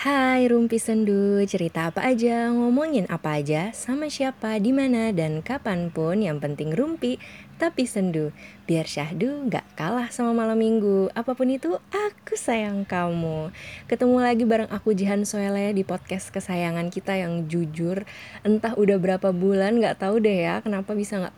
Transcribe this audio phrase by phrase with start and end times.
[0.00, 5.92] Hai Rumpi Sendu, cerita apa aja, ngomongin apa aja, sama siapa, di mana dan kapan
[5.92, 7.20] pun yang penting Rumpi,
[7.60, 8.32] tapi sendu.
[8.64, 11.12] Biar syahdu gak kalah sama malam minggu.
[11.12, 13.52] Apa pun itu, aku sayang kamu.
[13.84, 18.08] Ketemu lagi bareng aku Jihan Soele di podcast kesayangan kita yang jujur.
[18.40, 21.36] Entah udah berapa bulan gak tahu deh ya kenapa bisa gak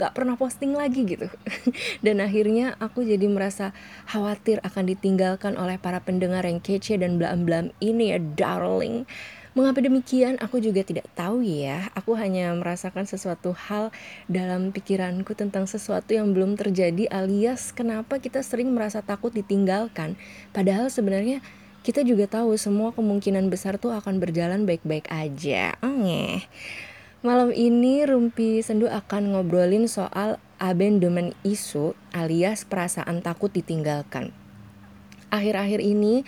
[0.00, 1.28] gak pernah posting lagi gitu
[2.04, 3.76] dan akhirnya aku jadi merasa
[4.08, 9.04] khawatir akan ditinggalkan oleh para pendengar yang kece dan blam-blam ini ya darling
[9.50, 10.38] Mengapa demikian?
[10.38, 11.90] Aku juga tidak tahu ya.
[11.98, 13.90] Aku hanya merasakan sesuatu hal
[14.30, 20.14] dalam pikiranku tentang sesuatu yang belum terjadi alias kenapa kita sering merasa takut ditinggalkan.
[20.54, 21.42] Padahal sebenarnya
[21.82, 25.74] kita juga tahu semua kemungkinan besar tuh akan berjalan baik-baik aja.
[25.82, 26.46] Oke.
[27.20, 34.32] Malam ini Rumpi Sendu akan ngobrolin soal abandonment isu alias perasaan takut ditinggalkan.
[35.28, 36.24] Akhir-akhir ini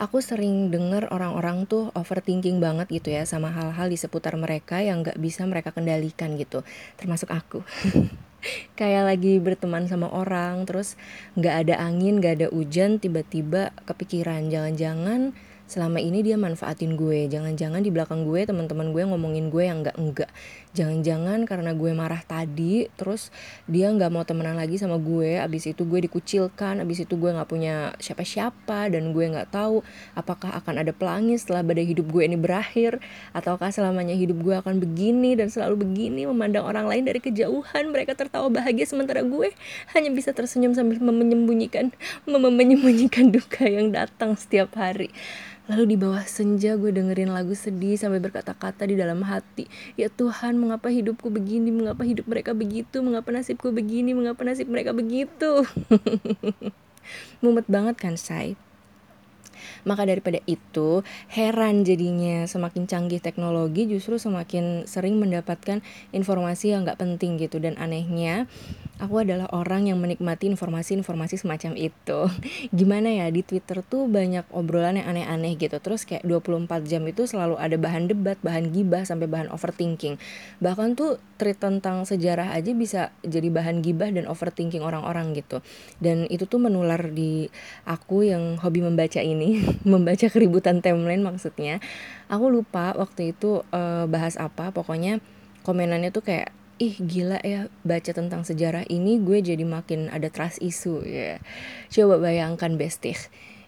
[0.00, 5.04] aku sering dengar orang-orang tuh overthinking banget gitu ya sama hal-hal di seputar mereka yang
[5.04, 6.64] gak bisa mereka kendalikan gitu,
[6.96, 7.60] termasuk aku.
[8.80, 10.96] Kayak lagi berteman sama orang, terus
[11.36, 15.36] gak ada angin, gak ada hujan, tiba-tiba kepikiran jangan-jangan
[15.72, 17.24] selama ini dia manfaatin gue.
[17.32, 20.30] Jangan-jangan di belakang gue teman-teman gue ngomongin gue yang enggak enggak.
[20.76, 23.32] Jangan-jangan karena gue marah tadi terus
[23.64, 27.48] dia nggak mau temenan lagi sama gue abis itu gue dikucilkan abis itu gue nggak
[27.48, 29.80] punya siapa-siapa dan gue nggak tahu
[30.12, 33.00] apakah akan ada pelangi setelah badai hidup gue ini berakhir
[33.32, 37.88] ataukah selamanya hidup gue akan begini dan selalu begini memandang orang lain dari kejauhan.
[37.88, 39.56] Mereka tertawa bahagia sementara gue
[39.96, 41.96] hanya bisa tersenyum sambil menyembunyikan
[42.28, 45.08] menyembunyikan duka yang datang setiap hari
[45.70, 49.70] Lalu di bawah senja gue dengerin lagu sedih sampai berkata-kata di dalam hati.
[49.94, 51.70] Ya Tuhan, mengapa hidupku begini?
[51.70, 52.98] Mengapa hidup mereka begitu?
[52.98, 54.10] Mengapa nasibku begini?
[54.10, 55.62] Mengapa nasib mereka begitu?
[57.42, 58.58] Mumet banget kan, say?
[59.86, 66.98] Maka daripada itu, heran jadinya semakin canggih teknologi justru semakin sering mendapatkan informasi yang gak
[66.98, 67.62] penting gitu.
[67.62, 68.50] Dan anehnya,
[69.02, 72.20] aku adalah orang yang menikmati informasi-informasi semacam itu.
[72.78, 75.82] Gimana ya di Twitter tuh banyak obrolan yang aneh-aneh gitu.
[75.82, 80.22] Terus kayak 24 jam itu selalu ada bahan debat, bahan gibah sampai bahan overthinking.
[80.62, 85.58] Bahkan tuh tweet tentang sejarah aja bisa jadi bahan gibah dan overthinking orang-orang gitu.
[85.98, 87.50] Dan itu tuh menular di
[87.82, 91.82] aku yang hobi membaca ini, membaca keributan timeline maksudnya.
[92.30, 95.18] Aku lupa waktu itu uh, bahas apa, pokoknya
[95.66, 100.58] komenannya tuh kayak ih gila ya baca tentang sejarah ini gue jadi makin ada trust
[100.58, 101.38] isu ya.
[101.94, 103.14] Coba bayangkan bestie.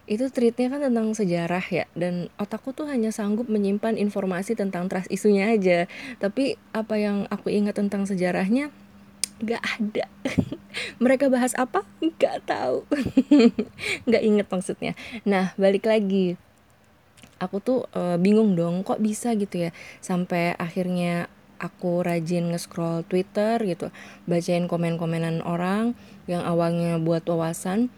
[0.03, 5.07] Itu tweetnya kan tentang sejarah ya dan otakku tuh hanya sanggup menyimpan informasi tentang trust
[5.07, 5.87] isunya aja.
[6.19, 8.69] Tapi apa yang aku ingat tentang sejarahnya
[9.39, 10.05] gak ada.
[11.03, 11.87] Mereka bahas apa?
[12.19, 12.83] Gak tahu.
[14.11, 14.93] Gak inget maksudnya.
[15.23, 16.35] Nah balik lagi.
[17.35, 23.59] Aku tuh e, bingung dong kok bisa gitu ya sampai akhirnya aku rajin nge-scroll Twitter
[23.63, 23.93] gitu,
[24.29, 27.93] bacain komen-komenan orang yang awalnya buat wawasan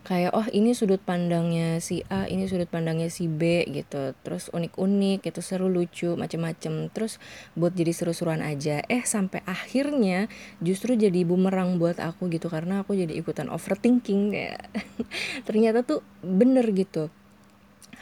[0.00, 4.16] kayak oh ini sudut pandangnya si A, ini sudut pandangnya si B gitu.
[4.24, 6.88] Terus unik-unik gitu, seru lucu, macem-macem.
[6.90, 7.20] Terus
[7.54, 8.80] buat jadi seru-seruan aja.
[8.88, 10.26] Eh sampai akhirnya
[10.64, 14.60] justru jadi bumerang buat aku gitu karena aku jadi ikutan overthinking kayak
[15.48, 17.12] ternyata tuh bener gitu.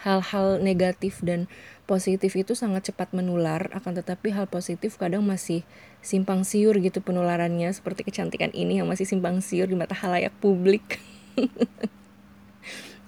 [0.06, 1.50] Hal-hal negatif dan
[1.88, 5.64] positif itu sangat cepat menular, akan tetapi hal positif kadang masih
[6.04, 11.00] simpang siur gitu penularannya, seperti kecantikan ini yang masih simpang siur di mata halayak publik.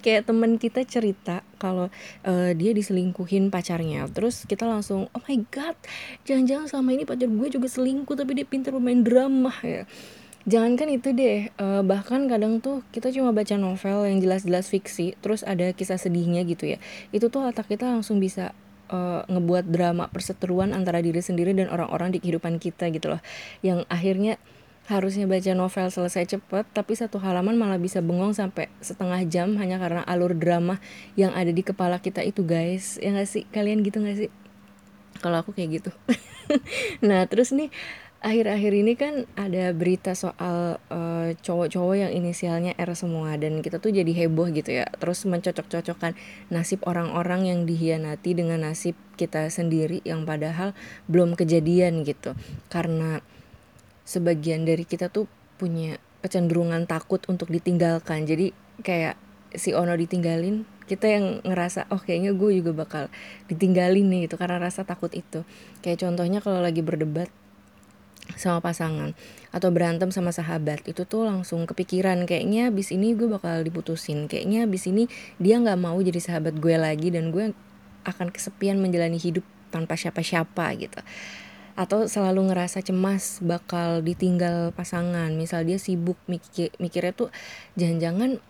[0.00, 1.92] kayak teman kita cerita kalau
[2.24, 5.76] uh, dia diselingkuhin pacarnya terus kita langsung oh my god
[6.24, 9.84] jangan-jangan selama ini pacar gue juga selingkuh tapi dia pintar bermain drama ya
[10.48, 15.44] jangankan itu deh uh, bahkan kadang tuh kita cuma baca novel yang jelas-jelas fiksi terus
[15.44, 16.78] ada kisah sedihnya gitu ya
[17.12, 18.56] itu tuh otak kita langsung bisa
[18.90, 23.22] uh, ngebuat drama perseteruan antara diri sendiri dan orang-orang di kehidupan kita gitu loh.
[23.62, 24.36] Yang akhirnya
[24.90, 29.78] harusnya baca novel selesai cepet tapi satu halaman malah bisa bengong sampai setengah jam hanya
[29.78, 30.82] karena alur drama
[31.14, 32.98] yang ada di kepala kita itu guys.
[32.98, 33.47] Ya gak sih?
[33.54, 34.30] Kalian gitu gak sih?
[35.22, 35.91] Kalau aku kayak gitu.
[37.06, 37.70] Nah terus nih
[38.20, 43.96] akhir-akhir ini kan ada berita soal uh, cowok-cowok yang inisialnya R semua dan kita tuh
[43.96, 44.86] jadi heboh gitu ya.
[45.00, 46.12] Terus mencocok-cocokkan
[46.52, 50.76] nasib orang-orang yang dihianati dengan nasib kita sendiri yang padahal
[51.08, 52.36] belum kejadian gitu.
[52.68, 53.24] Karena
[54.04, 55.24] sebagian dari kita tuh
[55.56, 58.28] punya kecenderungan takut untuk ditinggalkan.
[58.28, 58.52] Jadi
[58.84, 59.16] kayak
[59.56, 63.06] si Ono ditinggalin kita yang ngerasa oh kayaknya gue juga bakal
[63.46, 65.46] ditinggalin nih gitu karena rasa takut itu.
[65.80, 67.32] Kayak contohnya kalau lagi berdebat
[68.36, 69.16] sama pasangan
[69.50, 74.68] atau berantem sama sahabat itu tuh langsung kepikiran kayaknya abis ini gue bakal diputusin kayaknya
[74.68, 75.10] abis ini
[75.42, 77.50] dia nggak mau jadi sahabat gue lagi dan gue
[78.04, 81.00] akan kesepian menjalani hidup tanpa siapa-siapa gitu.
[81.78, 87.30] Atau selalu ngerasa cemas bakal ditinggal pasangan misal dia sibuk mikir mikirnya tuh
[87.78, 88.42] jangan-jangan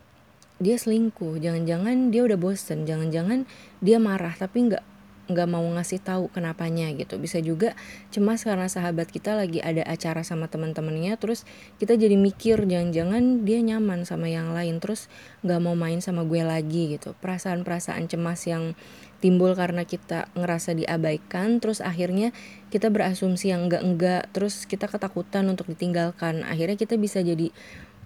[0.61, 3.47] dia selingkuh jangan-jangan dia udah bosen jangan-jangan
[3.79, 4.83] dia marah tapi nggak
[5.31, 7.17] nggak mau ngasih tahu kenapanya gitu.
[7.17, 7.73] Bisa juga
[8.13, 11.47] cemas karena sahabat kita lagi ada acara sama teman-temannya terus
[11.81, 15.07] kita jadi mikir jangan-jangan dia nyaman sama yang lain terus
[15.41, 17.17] nggak mau main sama gue lagi gitu.
[17.17, 18.75] Perasaan-perasaan cemas yang
[19.21, 22.33] timbul karena kita ngerasa diabaikan terus akhirnya
[22.73, 26.41] kita berasumsi yang enggak-enggak terus kita ketakutan untuk ditinggalkan.
[26.43, 27.53] Akhirnya kita bisa jadi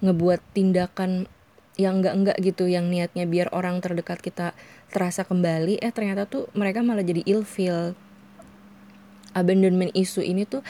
[0.03, 1.31] ngebuat tindakan
[1.75, 4.55] yang enggak-enggak gitu yang niatnya biar orang terdekat kita
[4.91, 7.95] terasa kembali eh ternyata tuh mereka malah jadi ilfeel.
[9.35, 10.63] Abandonment isu ini tuh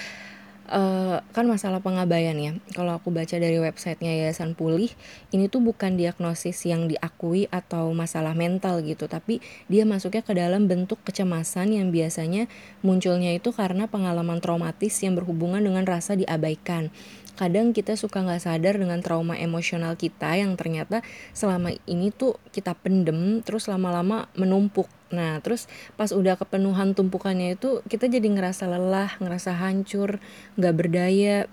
[0.70, 2.58] uh, kan masalah pengabaian ya.
[2.74, 4.92] Kalau aku baca dari websitenya Yayasan Pulih
[5.34, 10.66] ini tuh bukan diagnosis yang diakui atau masalah mental gitu tapi dia masuknya ke dalam
[10.66, 12.50] bentuk kecemasan yang biasanya
[12.82, 16.90] munculnya itu karena pengalaman traumatis yang berhubungan dengan rasa diabaikan.
[17.36, 21.04] Kadang kita suka nggak sadar dengan trauma emosional kita yang ternyata
[21.36, 27.80] selama ini tuh kita pendem terus lama-lama menumpuk nah terus pas udah kepenuhan tumpukannya itu
[27.88, 30.20] kita jadi ngerasa lelah ngerasa hancur
[30.60, 31.48] nggak berdaya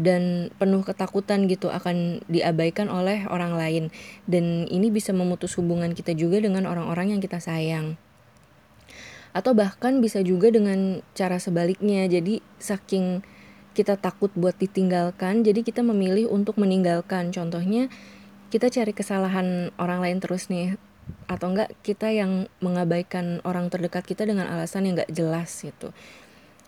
[0.00, 3.84] dan penuh ketakutan gitu akan diabaikan oleh orang lain.
[4.24, 8.00] Dan ini bisa memutus hubungan kita juga dengan orang-orang yang kita sayang.
[9.32, 12.04] Atau bahkan bisa juga dengan cara sebaliknya.
[12.08, 13.24] Jadi saking
[13.72, 17.32] kita takut buat ditinggalkan, jadi kita memilih untuk meninggalkan.
[17.32, 17.88] Contohnya,
[18.52, 20.76] kita cari kesalahan orang lain terus nih,
[21.26, 25.90] atau enggak kita yang mengabaikan orang terdekat kita dengan alasan yang enggak jelas gitu.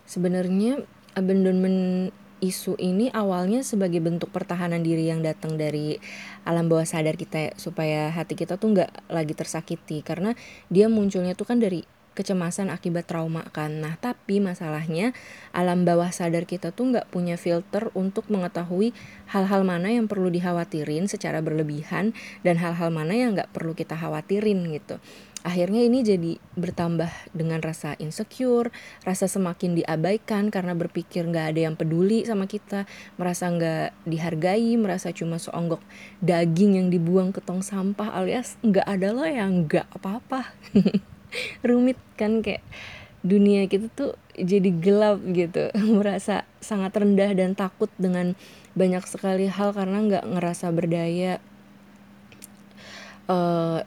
[0.05, 2.13] Sebenarnya abandonment
[2.43, 5.97] isu ini awalnya sebagai bentuk pertahanan diri yang datang dari
[6.43, 10.35] alam bawah sadar kita supaya hati kita tuh nggak lagi tersakiti karena
[10.67, 13.83] dia munculnya tuh kan dari kecemasan akibat trauma kan.
[13.83, 15.11] Nah, tapi masalahnya
[15.51, 18.95] alam bawah sadar kita tuh nggak punya filter untuk mengetahui
[19.29, 22.15] hal-hal mana yang perlu dikhawatirin secara berlebihan
[22.47, 24.97] dan hal-hal mana yang nggak perlu kita khawatirin gitu.
[25.45, 28.73] Akhirnya ini jadi bertambah dengan rasa insecure,
[29.05, 32.89] rasa semakin diabaikan karena berpikir nggak ada yang peduli sama kita,
[33.21, 35.85] merasa nggak dihargai, merasa cuma seonggok
[36.25, 40.49] daging yang dibuang ke tong sampah alias nggak ada loh yang nggak apa-apa.
[41.67, 42.63] rumit kan kayak
[43.25, 45.73] dunia kita tuh jadi gelap gitu.
[45.97, 48.37] Merasa sangat rendah dan takut dengan
[48.77, 51.41] banyak sekali hal karena nggak ngerasa berdaya.
[53.25, 53.81] Uh,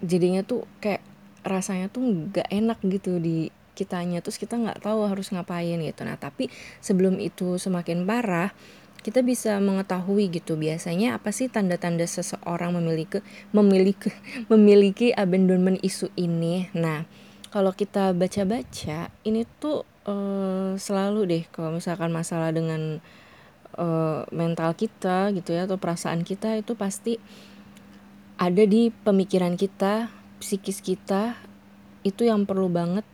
[0.00, 1.04] jadinya tuh kayak
[1.44, 4.24] rasanya tuh nggak enak gitu di kitanya.
[4.24, 6.00] Terus kita nggak tahu harus ngapain gitu.
[6.08, 6.48] Nah tapi
[6.80, 8.56] sebelum itu semakin parah
[9.00, 14.12] kita bisa mengetahui gitu biasanya apa sih tanda-tanda seseorang memiliki memiliki
[14.52, 16.68] memiliki abandonment isu ini.
[16.76, 17.08] Nah,
[17.48, 23.02] kalau kita baca-baca ini tuh uh, selalu deh kalau misalkan masalah dengan
[23.80, 27.16] uh, mental kita gitu ya atau perasaan kita itu pasti
[28.40, 30.08] ada di pemikiran kita,
[30.40, 31.36] psikis kita
[32.00, 33.04] itu yang perlu banget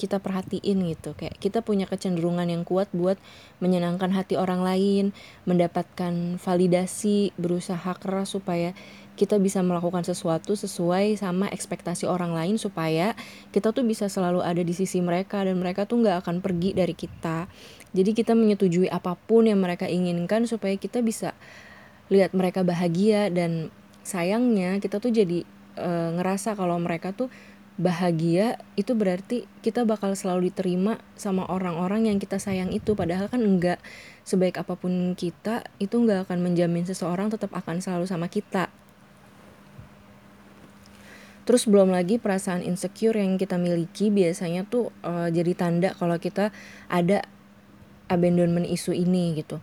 [0.00, 1.12] kita perhatiin gitu.
[1.12, 3.20] Kayak kita punya kecenderungan yang kuat buat
[3.60, 5.12] menyenangkan hati orang lain
[5.44, 8.72] mendapatkan validasi berusaha keras supaya
[9.20, 13.12] kita bisa melakukan sesuatu sesuai sama ekspektasi orang lain supaya
[13.52, 16.96] kita tuh bisa selalu ada di sisi mereka dan mereka tuh nggak akan pergi dari
[16.96, 17.44] kita.
[17.92, 21.36] Jadi kita menyetujui apa pun yang mereka inginkan supaya kita bisa
[22.08, 23.68] lihat mereka bahagia dan
[24.02, 25.44] sayangnya kita tuh jadi
[25.76, 27.28] e, ngerasa kalau mereka tuh
[27.80, 32.92] bahagia itu berarti kita bakal selalu diterima sama orang-orang yang kita sayang itu.
[32.92, 33.80] Padahal kan enggak.
[34.28, 38.68] Sebaik apa pun kita itu enggak akan menjamin seseorang tetap akan selalu sama kita.
[41.48, 46.54] Terus belum lagi perasaan insecure yang kita miliki biasanya tuh uh, jadi tanda kalau kita
[46.86, 47.24] ada
[48.06, 49.58] abandonment isu ini gitu.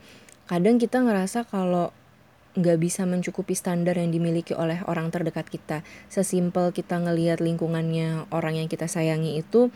[0.49, 1.93] Kadang kita ngerasa kalau
[2.57, 5.85] nggak bisa mencukupi standar yang dimiliki oleh orang terdekat kita.
[6.09, 9.69] Sesimpel kita ngelihat lingkungannya orang yang kita sayangi itu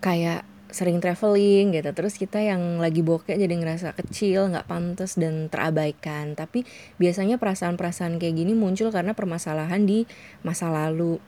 [0.00, 1.92] kayak sering traveling gitu.
[1.92, 6.32] Terus kita yang lagi bokeh jadi ngerasa kecil nggak pantas dan terabaikan.
[6.32, 6.64] Tapi
[6.96, 10.08] biasanya perasaan-perasaan kayak gini muncul karena permasalahan di
[10.42, 11.20] masa lalu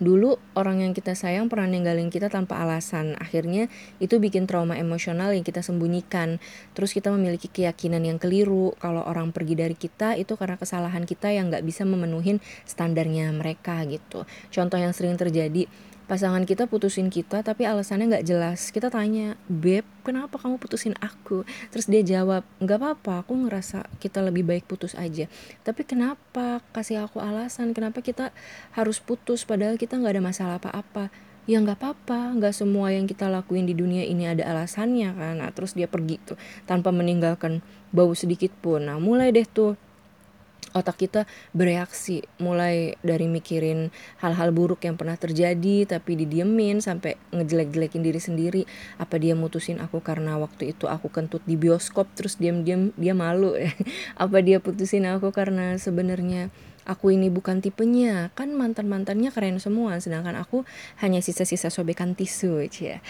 [0.00, 3.20] Dulu orang yang kita sayang pernah ninggalin kita tanpa alasan.
[3.20, 3.68] Akhirnya
[4.00, 6.40] itu bikin trauma emosional yang kita sembunyikan.
[6.72, 11.28] Terus kita memiliki keyakinan yang keliru kalau orang pergi dari kita itu karena kesalahan kita
[11.36, 14.24] yang nggak bisa memenuhi standarnya mereka gitu.
[14.48, 15.68] Contoh yang sering terjadi
[16.10, 18.74] pasangan kita putusin kita tapi alasannya nggak jelas.
[18.74, 21.46] Kita tanya beb kenapa kamu putusin aku?
[21.70, 25.30] Terus dia jawab nggak apa-apa aku ngerasa kita lebih baik putus aja.
[25.62, 27.70] Tapi kenapa kasih aku alasan?
[27.70, 28.34] Kenapa kita
[28.74, 31.14] harus putus padahal kita nggak ada masalah apa-apa?
[31.46, 35.38] Ya nggak apa-apa nggak semua yang kita lakuin di dunia ini ada alasannya kan.
[35.38, 36.34] Nah, terus dia pergi tuh
[36.66, 37.62] tanpa meninggalkan
[37.94, 38.82] bau sedikit pun.
[38.82, 39.78] Nah mulai deh tuh
[40.70, 43.90] otak kita bereaksi mulai dari mikirin
[44.22, 48.62] hal-hal buruk yang pernah terjadi tapi didiemin sampai ngejelek-jelekin diri sendiri.
[49.00, 53.58] Apa dia mutusin aku karena waktu itu aku kentut di bioskop terus diam-diam dia malu
[53.58, 53.72] ya?
[54.22, 56.52] Apa dia putusin aku karena sebenarnya
[56.84, 58.32] aku ini bukan tipenya.
[58.38, 60.64] Kan mantan mantannya keren semua sedangkan aku
[61.00, 63.00] hanya sisa-sisa sobekan tisu ya.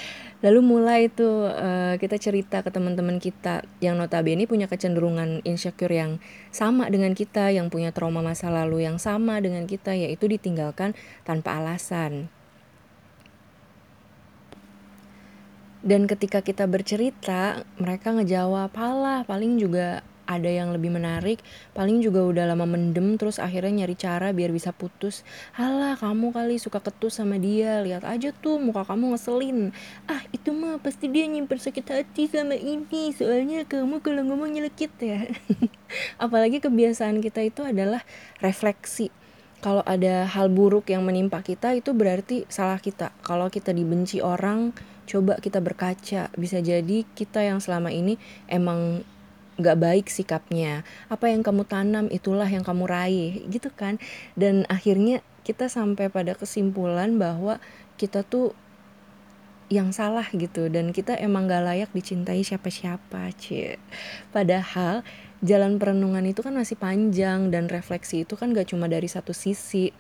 [0.41, 6.23] Lalu mulai tuh uh, kita cerita ke teman-teman kita yang notabene punya kecenderungan insecure yang
[6.51, 10.97] sama dengan kita yang punya trauma masa lalu yang sama dengan kita yaitu ditinggalkan
[11.29, 12.33] tanpa alasan.
[15.81, 21.43] Dan ketika kita bercerita mereka ngejawab halah paling juga ada yang lebih menarik
[21.75, 25.27] paling juga udah lama mendem terus akhirnya nyari cara biar bisa putus.
[25.59, 29.75] Halah kamu kali suka ketus sama dia lihat aja tuh muka kamu ngeselin.
[30.07, 34.95] Ah itu mah pasti dia nyimpen sakit hati sama ini soalnya kamu kalau ngomong nyelekit
[35.03, 35.27] ya.
[36.25, 38.07] Apalagi kebiasaan kita itu adalah
[38.39, 39.11] refleksi.
[39.61, 43.13] Kalau ada hal buruk yang menimpa kita itu berarti salah kita.
[43.21, 44.73] Kalau kita dibenci orang
[45.05, 46.33] coba kita berkaca.
[46.33, 48.17] Bisa jadi kita yang selama ini
[48.49, 49.05] emang
[49.61, 50.83] gak baik sikapnya.
[51.13, 54.01] Apa yang kamu tanam itulah yang kamu raih gitu kan?
[54.35, 57.63] Dan akhirnya kita sampai pada kesimpulan bahwa
[58.01, 58.57] kita tuh
[59.71, 60.67] yang salah gitu.
[60.69, 63.79] Dan kita emang gak layak dicintai siapa-siapa cie.
[64.35, 65.07] Padahal
[65.41, 69.95] jalan perenungan itu kan masih panjang dan refleksi itu kan gak cuma dari satu sisi.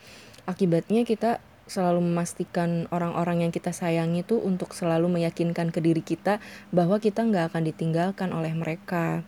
[0.45, 1.39] Akibatnya kita
[1.71, 6.43] selalu memastikan orang-orang yang kita sayangi itu untuk selalu meyakinkan ke diri kita
[6.75, 9.23] bahwa kita nggak akan ditinggalkan oleh mereka.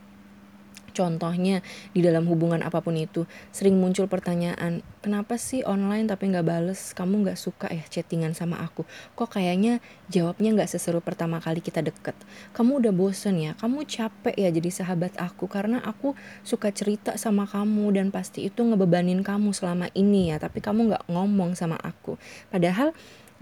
[0.92, 1.64] Contohnya
[1.96, 6.92] di dalam hubungan apa pun itu sering muncul pertanyaan kenapa sih online tapi nggak bales?
[6.92, 8.84] Kamu nggak suka ya chattingan sama aku?
[9.16, 9.80] Kok kayaknya
[10.12, 12.12] jawabnya nggak seseru pertama kali kita deket?
[12.52, 13.56] Kamu udah bosen ya?
[13.56, 16.12] Kamu capek ya jadi sahabat aku karena aku
[16.44, 21.04] suka cerita sama kamu dan pasti itu ngebebanin kamu selama ini ya tapi kamu nggak
[21.08, 22.20] ngomong sama aku.
[22.52, 22.92] Padahal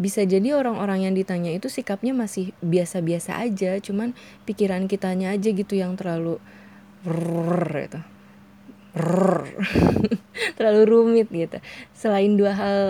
[0.01, 4.17] bisa jadi orang-orang yang ditanya itu sikapnya masih biasa-biasa aja cuman
[4.49, 6.41] pikiran kitanya aja gitu yang terlalu
[7.07, 8.01] rrr, gitu
[8.97, 9.45] rrr.
[10.57, 11.59] terlalu rumit gitu
[11.95, 12.81] selain dua hal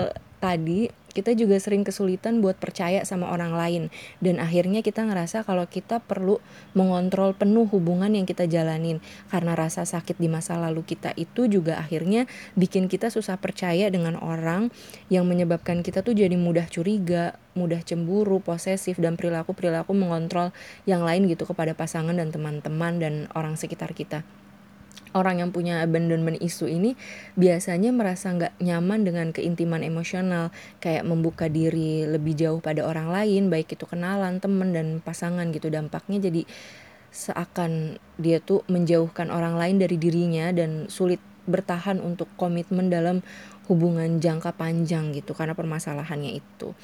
[0.40, 3.83] tadi kita juga sering kesulitan buat percaya sama orang lain.
[4.23, 6.38] Dan akhirnya kita ngerasa kalau kita perlu
[6.73, 9.02] mengontrol penuh hubungan yang kita jalanin.
[9.29, 14.19] Karena rasa sakit di masa lalu kita itu juga akhirnya bikin kita susah percaya dengan
[14.19, 14.71] orang
[15.12, 20.55] yang menyebabkan kita tuh jadi mudah curiga, mudah cemburu, posesif dan perilaku-perilaku mengontrol
[20.87, 24.23] yang lain gitu kepada pasangan dan teman-teman dan orang sekitar kita
[25.17, 26.95] orang yang punya abandonment isu ini
[27.35, 30.55] biasanya merasa nggak nyaman dengan keintiman emosional.
[30.79, 35.71] Kayak membuka diri lebih jauh pada orang lain baik itu kenalan temen dan pasangan gitu.
[35.71, 36.43] Dampaknya jadi
[37.11, 41.19] seakan dia tuh menjauhkan orang lain dari dirinya dan sulit
[41.50, 43.26] bertahan untuk komitmen dalam
[43.67, 46.75] hubungan jangka panjang gitu karena permasalahannya itu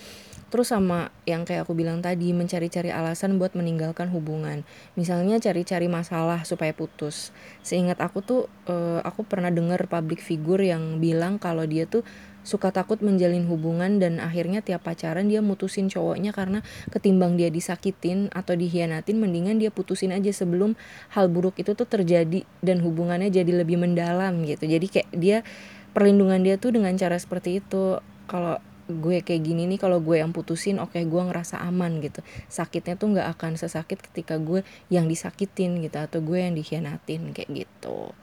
[0.46, 4.62] Terus sama yang kayak aku bilang tadi, mencari-cari alasan buat meninggalkan hubungan.
[4.94, 7.34] Misalnya cari-cari masalah supaya putus.
[7.66, 12.06] Seingat aku tuh, uh, aku pernah dengar public figure yang bilang kalau dia tuh
[12.46, 16.62] suka takut menjalin hubungan dan akhirnya tiap pacaran dia mutusin cowoknya karena
[16.94, 20.78] ketimbang dia disakitin atau dihianatin mendingan dia putusin aja sebelum
[21.10, 25.42] hal buruk itu tuh terjadi dan hubungannya jadi lebih mendalam gitu jadi kayak dia
[25.90, 27.98] perlindungan dia tuh dengan cara seperti itu
[28.30, 32.22] kalau gue kayak gini nih kalau gue yang putusin oke okay, gue ngerasa aman gitu.
[32.46, 37.66] Sakitnya tuh nggak akan sesakit ketika gue yang disakitin gitu atau gue yang dikhianatin kayak
[37.66, 38.14] gitu.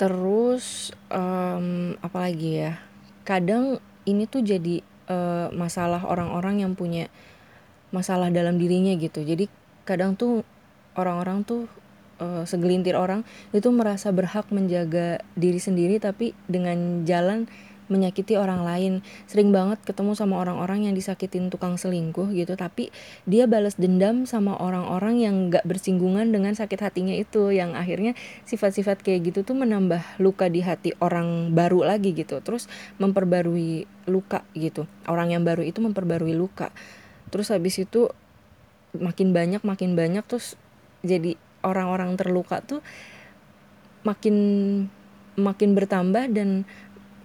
[0.00, 2.80] Terus um, apalagi ya?
[3.22, 7.12] Kadang ini tuh jadi uh, masalah orang-orang yang punya
[7.94, 9.22] masalah dalam dirinya gitu.
[9.22, 9.46] Jadi
[9.86, 10.42] kadang tuh
[10.98, 11.70] orang-orang tuh
[12.20, 17.48] uh, segelintir orang itu merasa berhak menjaga diri sendiri tapi dengan jalan
[17.90, 19.02] menyakiti orang lain.
[19.26, 22.94] Sering banget ketemu sama orang-orang yang disakitin tukang selingkuh gitu tapi
[23.26, 28.14] dia balas dendam sama orang-orang yang gak bersinggungan dengan sakit hatinya itu yang akhirnya
[28.46, 32.70] sifat-sifat kayak gitu tuh menambah luka di hati orang baru lagi gitu terus
[33.02, 34.86] memperbarui luka gitu.
[35.10, 36.70] Orang yang baru itu memperbarui luka.
[37.34, 38.06] Terus habis itu
[38.94, 40.58] makin banyak makin banyak terus
[41.02, 42.80] jadi orang-orang terluka tuh
[44.04, 44.36] makin
[45.36, 46.64] makin bertambah dan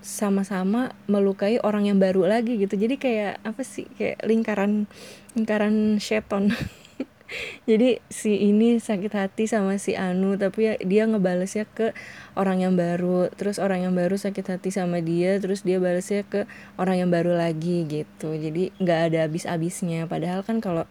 [0.05, 2.77] sama-sama melukai orang yang baru lagi gitu.
[2.77, 3.89] Jadi kayak apa sih?
[3.97, 4.85] Kayak lingkaran
[5.33, 6.53] lingkaran seton
[7.69, 11.97] jadi si ini sakit hati sama si Anu tapi ya dia ngebalesnya ke
[12.37, 13.33] orang yang baru.
[13.33, 16.45] Terus orang yang baru sakit hati sama dia terus dia balesnya ke
[16.77, 18.37] orang yang baru lagi gitu.
[18.37, 20.05] Jadi nggak ada habis-habisnya.
[20.05, 20.85] Padahal kan kalau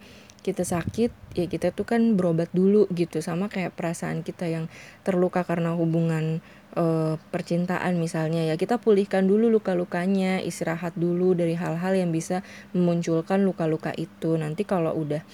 [0.45, 3.17] kita sakit ya kita tuh kan berobat dulu gitu.
[3.25, 4.69] Sama kayak perasaan kita yang
[5.01, 6.45] terluka karena hubungan
[6.77, 8.45] uh, percintaan misalnya.
[8.45, 12.45] Ya kita pulihkan dulu luka-lukanya istirahat dulu dari hal-hal yang bisa
[12.77, 14.37] memunculkan luka-luka itu.
[14.37, 15.25] Nanti kalau udah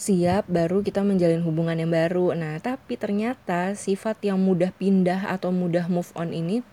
[0.00, 2.32] siap baru kita menjalin hubungan yang baru.
[2.32, 6.64] Nah, tapi ternyata sifat yang mudah pindah atau mudah move on ini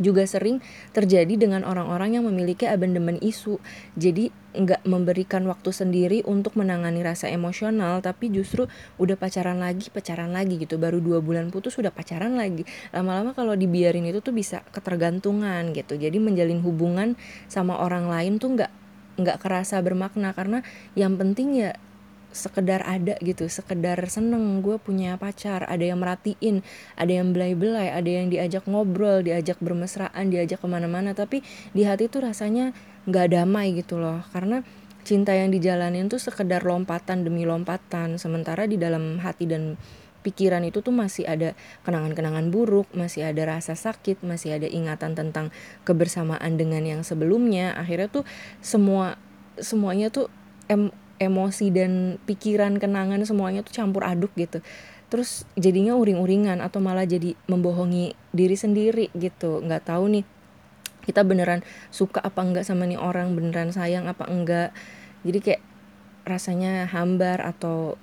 [0.00, 0.64] juga sering
[0.96, 3.60] terjadi dengan orang-orang yang memiliki abandemen isu.
[3.98, 8.68] Jadi nggak memberikan waktu sendiri untuk menangani rasa emosional, tapi justru
[9.00, 10.76] udah pacaran lagi, pacaran lagi gitu.
[10.80, 12.64] Baru dua bulan putus sudah pacaran lagi.
[12.92, 15.96] Lama-lama kalau dibiarin itu tuh bisa ketergantungan gitu.
[15.96, 17.16] Jadi menjalin hubungan
[17.48, 18.72] sama orang lain tuh nggak
[19.12, 20.64] nggak kerasa bermakna karena
[20.96, 21.76] yang penting ya
[22.32, 26.64] sekedar ada gitu sekedar seneng gue punya pacar ada yang merhatiin
[26.96, 31.44] ada yang belai-belai ada yang diajak ngobrol diajak bermesraan diajak ke mana-mana tapi
[31.76, 32.72] di hati tuh rasanya
[33.06, 34.64] nggak damai gitu loh karena
[35.02, 39.76] cinta yang dijalanin tuh sekedar lompatan demi lompatan sementara di dalam hati dan
[40.22, 45.50] pikiran itu tuh masih ada kenangan-kenangan buruk, masih ada rasa sakit, masih ada ingatan tentang
[45.82, 47.74] kebersamaan dengan yang sebelumnya.
[47.74, 48.24] Akhirnya tuh
[48.62, 49.18] semua
[49.58, 50.30] semuanya tuh
[50.70, 50.94] em
[51.26, 54.58] emosi dan pikiran kenangan semuanya tuh campur aduk gitu.
[55.12, 59.60] Terus jadinya uring-uringan atau malah jadi membohongi diri sendiri gitu.
[59.60, 60.24] Nggak tahu nih
[61.02, 63.36] kita beneran suka apa enggak sama nih orang?
[63.36, 64.72] Beneran sayang apa enggak
[65.22, 65.62] jadi kayak
[66.22, 67.98] rasanya hambar atau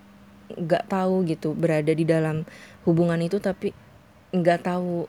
[0.49, 2.43] nggak tahu gitu berada di dalam
[2.83, 3.71] hubungan itu tapi
[4.33, 5.05] nggak tahu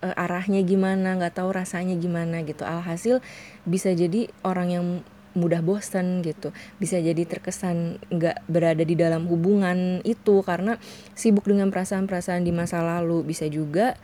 [0.00, 2.62] e, arahnya gimana nggak tahu rasanya gimana gitu.
[2.62, 3.20] Alhasil
[3.66, 4.86] bisa jadi orang yang
[5.34, 6.54] mudah bosan gitu.
[6.78, 10.78] Bisa jadi terkesan nggak berada di dalam hubungan itu karena
[11.12, 13.26] sibuk dengan perasaan-perasaan di masa lalu.
[13.26, 13.98] Bisa juga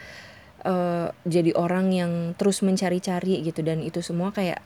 [0.67, 4.61] uh, jadi orang yang terus mencari-cari gitu dan itu semua kayak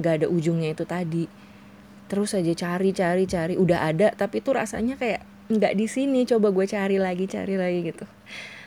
[0.00, 1.26] nggak ada ujungnya itu tadi.
[2.06, 6.54] Terus aja cari cari cari udah ada tapi itu rasanya kayak nggak di sini coba
[6.54, 8.06] gue cari lagi cari lagi gitu.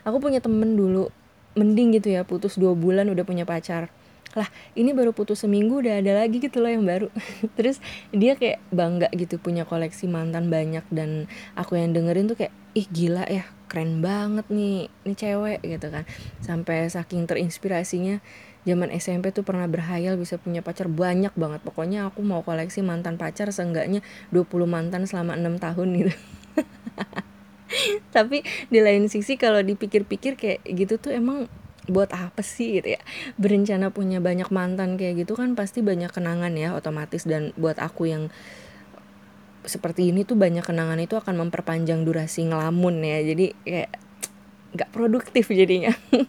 [0.06, 1.10] Aku punya temen dulu
[1.58, 3.90] mending gitu ya putus dua bulan udah punya pacar
[4.38, 4.46] lah
[4.78, 7.10] ini baru putus seminggu udah ada lagi gitu loh yang baru.
[7.58, 7.82] Terus
[8.14, 11.26] dia kayak bangga gitu punya koleksi mantan banyak dan
[11.58, 16.06] aku yang dengerin tuh kayak ih gila ya keren banget nih ini cewek gitu kan.
[16.40, 18.22] Sampai saking terinspirasinya
[18.68, 21.66] zaman SMP tuh pernah berhayal bisa punya pacar banyak banget.
[21.66, 26.14] Pokoknya aku mau koleksi mantan pacar seenggaknya 20 mantan selama enam tahun gitu.
[28.16, 31.52] Tapi di lain sisi kalau dipikir-pikir kayak gitu tuh emang
[31.88, 33.02] buat apa sih gitu ya?
[33.40, 37.24] Berencana punya banyak mantan kayak gitu kan pasti banyak kenangan ya otomatis.
[37.24, 38.24] Dan buat aku yang
[39.68, 43.20] seperti ini tuh banyak kenangan itu akan memperpanjang durasi ngelamun ya.
[43.24, 43.92] Jadi kayak
[44.76, 45.92] nggak produktif jadinya.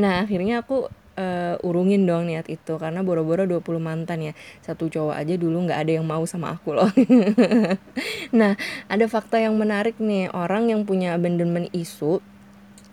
[0.00, 2.76] Nah akhirnya aku uh, urungin dong niat itu.
[2.76, 4.32] Karena boro-boro 20 mantan ya.
[4.60, 6.90] Satu cowok aja dulu nggak ada yang mau sama aku loh.
[8.38, 8.58] Nah
[8.90, 10.30] ada fakta yang menarik nih.
[10.30, 12.20] Orang yang punya abandonment isu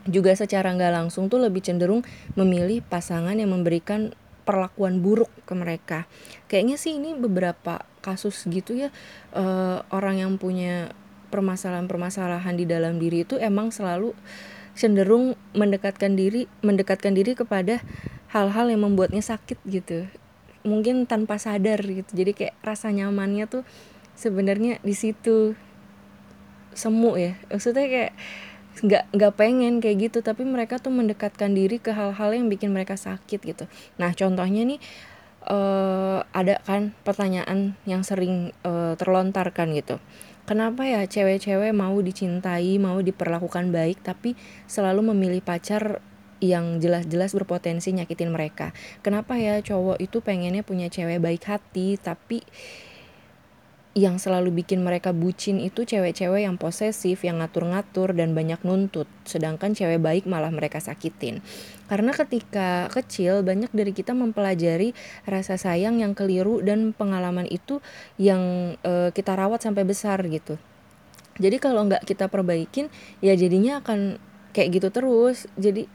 [0.08, 2.04] juga secara nggak langsung tuh lebih cenderung
[2.36, 4.12] memilih pasangan yang memberikan
[4.44, 6.00] perlakuan buruk ke mereka.
[6.52, 8.92] Kayaknya sih ini beberapa kasus gitu ya
[9.32, 10.92] uh, orang yang punya
[11.32, 14.12] permasalahan-permasalahan di dalam diri itu emang selalu
[14.76, 17.80] cenderung mendekatkan diri mendekatkan diri kepada
[18.36, 20.06] hal-hal yang membuatnya sakit gitu.
[20.68, 22.12] Mungkin tanpa sadar gitu.
[22.12, 23.64] Jadi kayak rasa nyamannya tuh
[24.20, 25.56] sebenarnya di situ
[26.74, 27.40] semu ya.
[27.48, 28.14] Maksudnya kayak
[28.82, 30.26] nggak nggak pengen kayak gitu.
[30.26, 33.66] Tapi mereka tuh mendekatkan diri ke hal-hal yang bikin mereka sakit gitu.
[34.02, 34.80] Nah contohnya nih
[35.48, 40.00] uh, ada kan pertanyaan yang sering uh, terlontarkan gitu.
[40.44, 44.36] Kenapa ya cewek-cewek mau dicintai mau diperlakukan baik tapi
[44.68, 46.04] selalu memilih pacar
[46.44, 48.76] yang jelas-jelas berpotensi nyakitin mereka?
[49.00, 52.44] Kenapa ya cowok itu pengennya punya cewek baik hati tapi
[53.94, 59.06] yang selalu bikin mereka bucin itu cewek-cewek yang posesif, yang ngatur-ngatur dan banyak nuntut.
[59.22, 61.46] Sedangkan cewek baik malah mereka sakitin.
[61.86, 64.98] Karena ketika kecil banyak dari kita mempelajari
[65.30, 67.86] rasa sayang yang keliru dan pengalaman itu
[68.18, 70.58] yang e, kita rawat sampai besar gitu.
[71.38, 72.90] Jadi kalau nggak kita perbaikin
[73.22, 74.18] ya jadinya akan
[74.58, 75.46] kayak gitu terus.
[75.54, 75.86] Jadi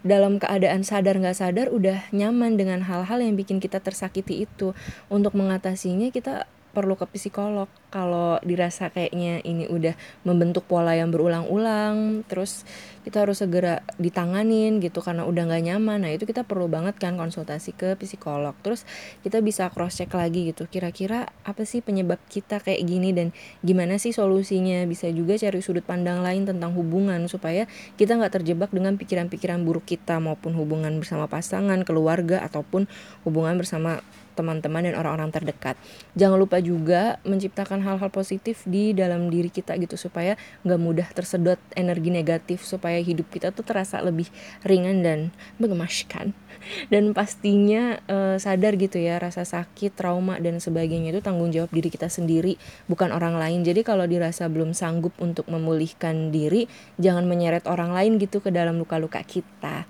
[0.00, 4.72] dalam keadaan sadar nggak sadar udah nyaman dengan hal-hal yang bikin kita tersakiti itu.
[5.12, 7.70] Untuk mengatasinya kita perlu ke psikolog.
[7.94, 9.94] Kalau dirasa kayaknya ini udah
[10.26, 12.66] membentuk pola yang berulang-ulang terus
[13.06, 17.14] kita harus segera ditanganin gitu karena udah nggak nyaman nah itu kita perlu banget kan
[17.14, 18.58] konsultasi ke psikolog.
[18.66, 18.82] Terus
[19.22, 23.30] kita bisa cross check lagi gitu kira-kira apa sih penyebab kita kayak gini dan
[23.62, 24.82] gimana sih solusinya?
[24.90, 29.86] Bisa juga cari sudut pandang lain tentang hubungan supaya kita nggak terjebak dengan pikiran-pikiran buruk
[29.86, 32.90] kita maupun hubungan bersama pasangan keluarga ataupun
[33.22, 34.02] hubungan bersama
[34.34, 35.78] teman-teman dan orang-orang terdekat.
[36.18, 40.34] Jangan lupa juga menciptakan hal-hal positif di dalam diri kita gitu supaya
[40.66, 44.28] nggak mudah tersedot energi negatif supaya hidup kita tuh terasa lebih
[44.66, 45.18] ringan dan
[45.62, 46.34] mengemaskan.
[46.92, 51.92] Dan pastinya uh, sadar gitu ya rasa sakit, trauma dan sebagainya itu tanggung jawab diri
[51.92, 52.56] kita sendiri
[52.88, 53.60] bukan orang lain.
[53.60, 56.64] Jadi kalau dirasa belum sanggup untuk memulihkan diri,
[56.96, 59.84] jangan menyeret orang lain gitu ke dalam luka-luka kita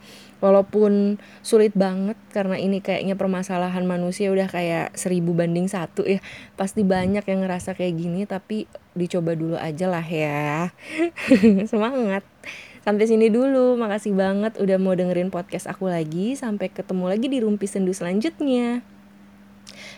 [0.44, 6.20] walaupun sulit banget karena ini kayaknya permasalahan manusia udah kayak seribu banding satu ya.
[6.61, 10.68] Pasti banyak yang ngerasa kayak gini tapi dicoba dulu aja lah ya.
[11.72, 12.28] Semangat.
[12.85, 13.80] Sampai sini dulu.
[13.80, 16.37] Makasih banget udah mau dengerin podcast aku lagi.
[16.37, 18.85] Sampai ketemu lagi di rumpi sendu selanjutnya.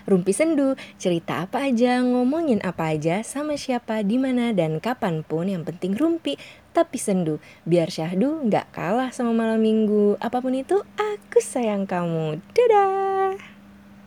[0.06, 5.50] Rumpi Sendu, cerita apa aja, ngomongin apa aja, sama siapa, di mana dan kapan pun.
[5.50, 6.38] Yang penting rumpi
[6.76, 7.40] tapi sendu.
[7.64, 10.20] Biar syahdu nggak kalah sama malam minggu.
[10.20, 12.44] Apa pun itu, aku sayang kamu.
[12.52, 13.55] Dadah!